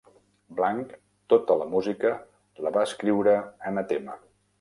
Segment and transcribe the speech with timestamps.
[0.59, 0.93] Blanc,
[1.33, 2.13] tota la música
[2.67, 3.35] la va escriure
[3.73, 4.17] Anathema.